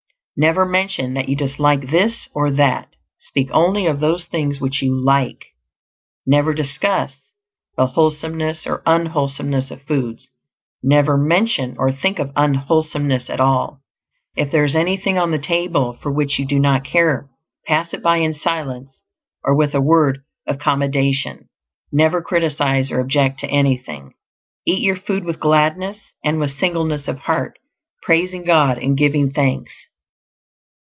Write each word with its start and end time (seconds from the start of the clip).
Never 0.37 0.65
mention 0.65 1.13
that 1.13 1.29
you 1.29 1.35
dislike 1.35 1.91
this 1.91 2.27
or 2.33 2.49
that; 2.49 2.95
speak 3.15 3.49
only 3.51 3.85
of 3.85 3.99
those 3.99 4.25
things 4.25 4.59
which 4.59 4.81
you 4.81 4.91
like. 4.91 5.45
Never 6.25 6.51
discuss 6.55 7.31
the 7.77 7.85
wholesomeness 7.85 8.65
or 8.65 8.81
unwholesomeness 8.87 9.69
of 9.69 9.83
foods; 9.83 10.31
never 10.81 11.15
mention 11.15 11.75
or 11.77 11.91
think 11.91 12.17
of 12.17 12.31
unwholesomeness 12.35 13.29
at 13.29 13.39
all. 13.39 13.81
If 14.35 14.49
there 14.51 14.63
is 14.63 14.75
anything 14.75 15.15
on 15.19 15.29
the 15.29 15.37
table 15.37 15.99
for 16.01 16.11
which 16.11 16.39
you 16.39 16.45
do 16.47 16.57
not 16.57 16.83
care, 16.85 17.29
pass 17.67 17.93
it 17.93 18.01
by 18.01 18.17
in 18.17 18.33
silence, 18.33 19.03
or 19.43 19.53
with 19.55 19.75
a 19.75 19.81
word 19.81 20.21
of 20.47 20.57
commendation; 20.57 21.49
never 21.91 22.19
criticise 22.19 22.89
or 22.89 22.99
object 22.99 23.39
to 23.41 23.47
anything. 23.51 24.13
Eat 24.65 24.81
your 24.81 24.97
food 24.97 25.23
with 25.23 25.39
gladness 25.39 26.13
and 26.25 26.39
with 26.39 26.49
singleness 26.49 27.07
of 27.07 27.19
heart, 27.19 27.59
praising 28.01 28.43
God 28.43 28.79
and 28.79 28.97
giving 28.97 29.29
thanks. 29.31 29.73